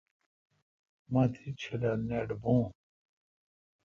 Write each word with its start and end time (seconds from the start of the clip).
مہ 1.11 1.23
تی 1.33 1.45
ڄھل 1.59 1.99
نٹ 2.09 2.29
بون۔ 2.41 2.61